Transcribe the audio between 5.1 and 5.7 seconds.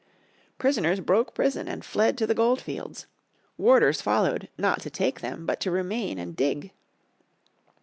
them but to